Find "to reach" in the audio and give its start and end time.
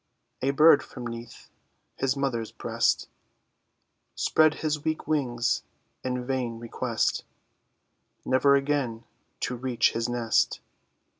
9.41-9.91